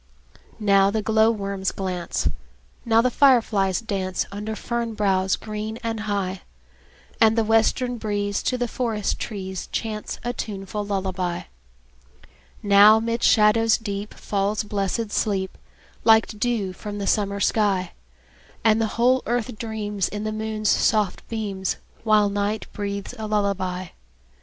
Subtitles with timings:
[0.59, 2.27] Now the glowworms glance,
[2.85, 6.41] Now the fireflies dance, Under fern boughs green and high;
[7.21, 11.43] And the western breeze To the forest trees Chants a tuneful lullaby.
[12.63, 15.55] Now 'mid shadows deep Falls blessed sleep,
[16.03, 17.91] Like dew from the summer sky;
[18.63, 23.89] And the whole earth dreams, In the moon's soft beams, While night breathes a lullaby.